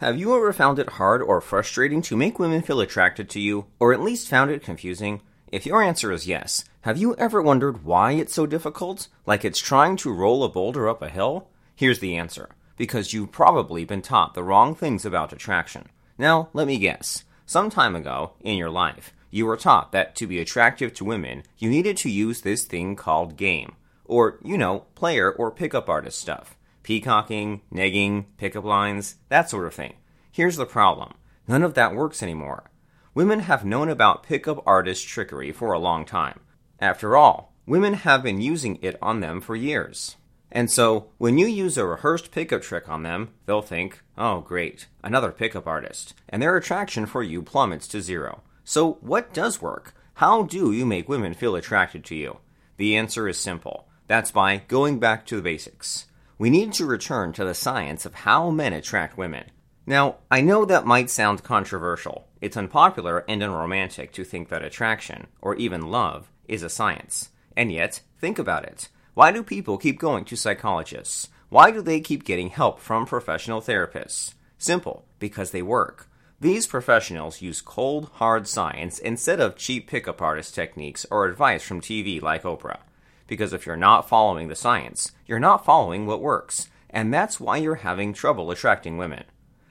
[0.00, 3.66] Have you ever found it hard or frustrating to make women feel attracted to you,
[3.78, 5.20] or at least found it confusing?
[5.52, 9.08] If your answer is yes, have you ever wondered why it's so difficult?
[9.26, 11.48] Like it's trying to roll a boulder up a hill?
[11.76, 15.90] Here's the answer because you've probably been taught the wrong things about attraction.
[16.16, 17.24] Now, let me guess.
[17.44, 21.42] Some time ago, in your life, you were taught that to be attractive to women,
[21.58, 23.76] you needed to use this thing called game.
[24.06, 29.74] Or, you know, player or pickup artist stuff peacocking, negging, pickup lines, that sort of
[29.74, 29.94] thing.
[30.30, 31.14] Here's the problem
[31.48, 32.70] none of that works anymore.
[33.14, 36.40] Women have known about pickup artist trickery for a long time.
[36.78, 40.16] After all, women have been using it on them for years.
[40.52, 44.86] And so, when you use a rehearsed pickup trick on them, they'll think, oh, great,
[45.02, 48.42] another pickup artist, and their attraction for you plummets to zero.
[48.64, 49.94] So, what does work?
[50.14, 52.38] How do you make women feel attracted to you?
[52.78, 53.88] The answer is simple.
[54.06, 56.06] That's by going back to the basics
[56.40, 59.44] we need to return to the science of how men attract women.
[59.84, 62.28] Now, I know that might sound controversial.
[62.40, 67.28] It's unpopular and unromantic to think that attraction, or even love, is a science.
[67.54, 68.88] And yet, think about it.
[69.12, 71.28] Why do people keep going to psychologists?
[71.50, 74.32] Why do they keep getting help from professional therapists?
[74.56, 76.08] Simple, because they work.
[76.40, 81.82] These professionals use cold, hard science instead of cheap pickup artist techniques or advice from
[81.82, 82.78] TV like Oprah
[83.30, 87.56] because if you're not following the science, you're not following what works, and that's why
[87.56, 89.22] you're having trouble attracting women.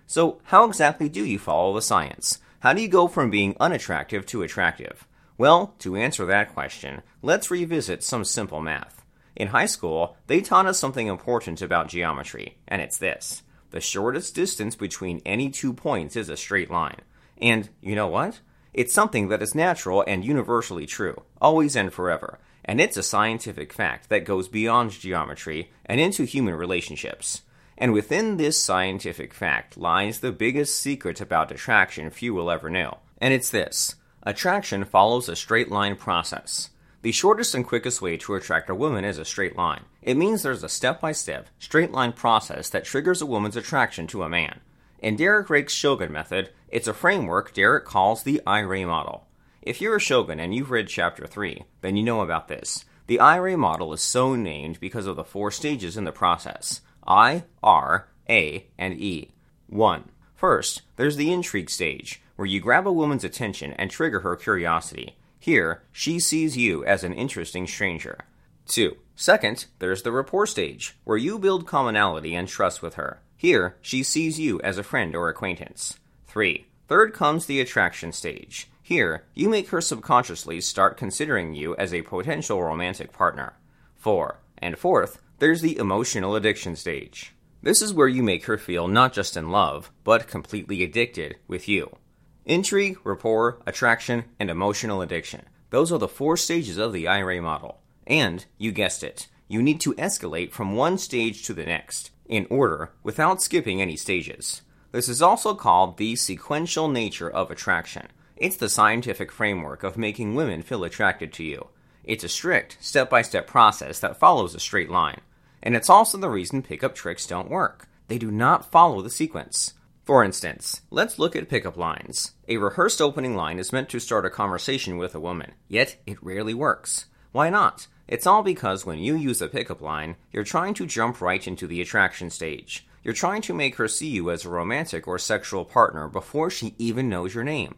[0.07, 2.39] So, how exactly do you follow the science?
[2.61, 5.05] How do you go from being unattractive to attractive?
[5.37, 9.03] Well, to answer that question, let's revisit some simple math.
[9.35, 13.43] In high school, they taught us something important about geometry, and it's this.
[13.71, 17.02] The shortest distance between any two points is a straight line.
[17.41, 18.39] And you know what?
[18.73, 22.39] It's something that is natural and universally true, always and forever
[22.70, 27.42] and it's a scientific fact that goes beyond geometry and into human relationships.
[27.80, 33.00] And within this scientific fact lies the biggest secret about attraction few will ever know.
[33.20, 36.70] And it's this attraction follows a straight line process.
[37.02, 39.86] The shortest and quickest way to attract a woman is a straight line.
[40.04, 44.05] It means there's a step by step, straight line process that triggers a woman's attraction
[44.08, 44.60] to a man.
[45.02, 49.27] In Derek Rake's Shogun method, it's a framework Derek calls the IRA model.
[49.61, 52.83] If you're a shogun and you've read Chapter 3, then you know about this.
[53.08, 57.45] The IRA model is so named because of the four stages in the process I,
[57.64, 59.32] R, A, and E.
[59.67, 60.10] 1.
[60.36, 65.17] First, there's the intrigue stage, where you grab a woman's attention and trigger her curiosity.
[65.39, 68.20] Here, she sees you as an interesting stranger.
[68.67, 68.98] 2.
[69.16, 73.21] Second, there's the rapport stage, where you build commonality and trust with her.
[73.39, 75.98] Here, she sees you as a friend or acquaintance.
[76.27, 76.66] 3.
[76.89, 78.67] Third comes the attraction stage.
[78.83, 83.54] Here, you make her subconsciously start considering you as a potential romantic partner.
[83.95, 84.42] 4.
[84.58, 87.33] And fourth, there's the emotional addiction stage.
[87.64, 91.70] This is where you make her feel not just in love, but completely addicted with
[91.70, 91.95] you.
[92.44, 95.45] Intrigue, rapport, attraction, and emotional addiction.
[95.70, 97.80] Those are the four stages of the IRA model.
[98.05, 102.48] And, you guessed it, you need to escalate from one stage to the next, in
[102.50, 104.62] order, without skipping any stages.
[104.92, 108.08] This is also called the sequential nature of attraction.
[108.38, 111.67] It's the scientific framework of making women feel attracted to you.
[112.06, 115.20] It's a strict, step by step process that follows a straight line.
[115.62, 117.88] And it's also the reason pickup tricks don't work.
[118.08, 119.73] They do not follow the sequence.
[120.06, 122.32] For instance, let's look at pickup lines.
[122.48, 126.23] A rehearsed opening line is meant to start a conversation with a woman, yet it
[126.23, 127.06] rarely works.
[127.32, 127.88] Why not?
[128.09, 131.68] It's all because when you use a pickup line, you're trying to jump right into
[131.68, 132.88] the attraction stage.
[133.03, 136.74] You're trying to make her see you as a romantic or sexual partner before she
[136.80, 137.75] even knows your name.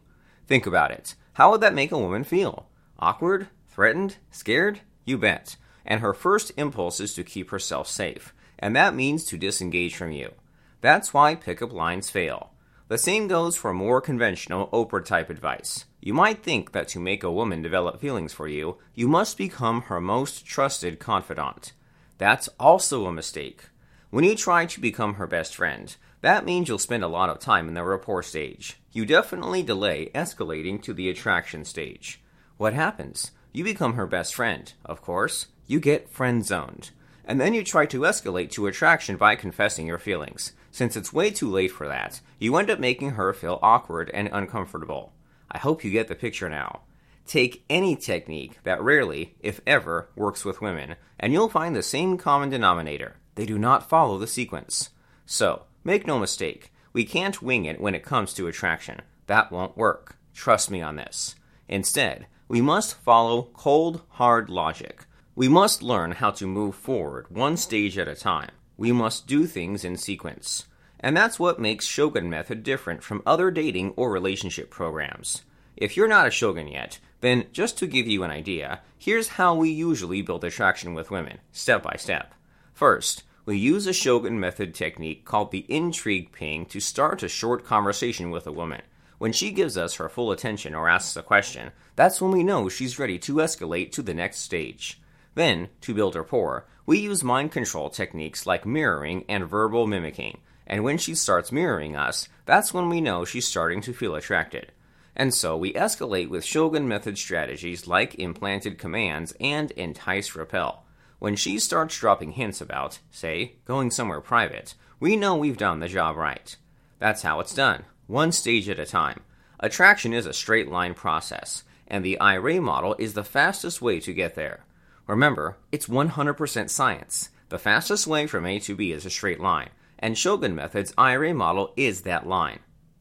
[0.48, 1.16] Think about it.
[1.34, 2.70] How would that make a woman feel?
[2.98, 3.50] Awkward?
[3.68, 4.20] Threatened?
[4.32, 4.80] Scared?
[5.04, 5.58] You bet.
[5.86, 10.14] And her first impulse is to keep herself safe, and that means to disengage from
[10.14, 10.32] you.
[10.80, 12.52] That's why pickup lines fail.
[12.88, 15.84] The same goes for more conventional Oprah type advice.
[16.02, 19.84] You might think that to make a woman develop feelings for you, you must become
[19.84, 21.74] her most trusted confidant.
[22.18, 23.66] That's also a mistake.
[24.10, 27.40] When you try to become her best friend, that means you'll spend a lot of
[27.40, 28.80] time in the rapport stage.
[28.92, 32.20] You definitely delay escalating to the attraction stage.
[32.58, 33.32] What happens?
[33.54, 35.48] You become her best friend, of course.
[35.68, 36.90] You get friend zoned.
[37.26, 40.54] And then you try to escalate to attraction by confessing your feelings.
[40.72, 44.30] Since it's way too late for that, you end up making her feel awkward and
[44.32, 45.14] uncomfortable.
[45.52, 46.82] I hope you get the picture now.
[47.28, 52.18] Take any technique that rarely, if ever, works with women, and you'll find the same
[52.18, 53.18] common denominator.
[53.36, 54.90] They do not follow the sequence.
[55.26, 59.02] So, Make no mistake, we can't wing it when it comes to attraction.
[59.26, 60.16] That won't work.
[60.36, 61.36] Trust me on this.
[61.68, 65.06] Instead, we must follow cold, hard logic.
[65.36, 68.52] We must learn how to move forward one stage at a time.
[68.78, 70.68] We must do things in sequence.
[71.02, 75.44] And that's what makes Shogun Method different from other dating or relationship programs.
[75.76, 79.56] If you're not a Shogun yet, then just to give you an idea, here's how
[79.56, 82.34] we usually build attraction with women, step by step.
[82.74, 87.66] First, we use a Shogun Method technique called the intrigue ping to start a short
[87.66, 88.82] conversation with a woman.
[89.18, 92.70] When she gives us her full attention or asks a question, that's when we know
[92.70, 95.02] she's ready to escalate to the next stage.
[95.34, 100.40] Then, to build rapport, we use mind control techniques like mirroring and verbal mimicking.
[100.68, 104.72] And when she starts mirroring us, that's when we know she's starting to feel attracted.
[105.16, 110.86] And so we escalate with Shogun method strategies like implanted commands and entice repel.
[111.20, 115.88] When she starts dropping hints about, say, going somewhere private, we know we've done the
[115.88, 116.56] job right.
[117.00, 119.22] That's how it's done, one stage at a time.
[119.60, 124.14] Attraction is a straight line process, and the IRA model is the fastest way to
[124.14, 124.66] get there.
[125.06, 127.30] Remember, it's 100% science.
[127.50, 129.70] The fastest way from A to B is a straight line,
[130.02, 132.60] and Shogun Method's IRA model is that line.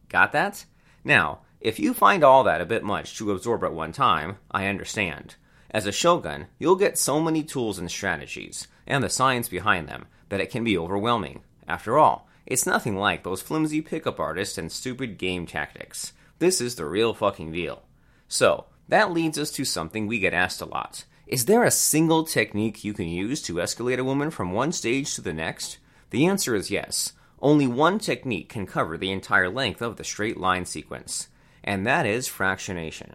[0.08, 0.64] Got that?
[1.02, 4.67] Now, if you find all that a bit much to absorb at one time, I
[4.67, 5.37] understand.
[5.70, 10.06] As a shogun, you'll get so many tools and strategies, and the science behind them,
[10.29, 11.43] that it can be overwhelming.
[11.67, 16.12] After all, it's nothing like those flimsy pickup artists and stupid game tactics.
[16.38, 17.82] This is the real fucking deal.
[18.26, 21.05] So, that leads us to something we get asked a lot.
[21.26, 25.14] Is there a single technique you can use to escalate a woman from one stage
[25.14, 25.79] to the next?
[26.10, 27.12] The answer is yes.
[27.40, 31.28] Only one technique can cover the entire length of the straight line sequence
[31.64, 33.12] and that is fractionation.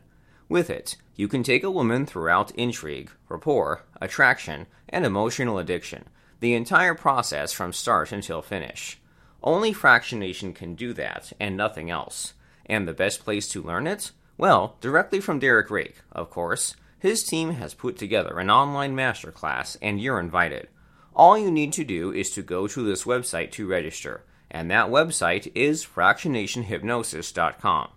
[0.48, 6.06] With it, you can take a woman throughout intrigue, rapport, attraction, and emotional addiction,
[6.40, 9.00] the entire process from start until finish.
[9.42, 12.34] Only fractionation can do that, and nothing else.
[12.66, 14.12] And the best place to learn it?
[14.38, 16.76] Well, directly from Derek Rake, of course.
[17.00, 20.68] His team has put together an online masterclass, and you're invited.
[21.16, 24.90] All you need to do is to go to this website to register, and that
[24.90, 27.88] website is fractionationhypnosis.com.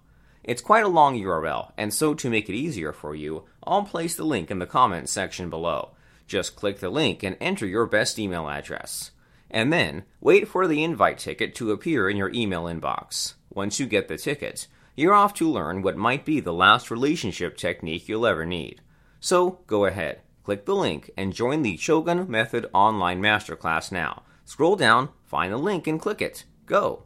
[0.44, 4.14] It's quite a long URL, and so to make it easier for you, I'll place
[4.14, 5.90] the link in the comments section below.
[6.28, 9.10] Just click the link and enter your best email address.
[9.50, 13.34] And then, wait for the invite ticket to appear in your email inbox.
[13.52, 17.56] Once you get the ticket, you're off to learn what might be the last relationship
[17.56, 18.80] technique you'll ever need.
[19.20, 24.22] So, go ahead, click the link, and join the Shogun Method Online Masterclass now.
[24.46, 26.46] Scroll down, find the link, and click it.
[26.64, 27.02] Go!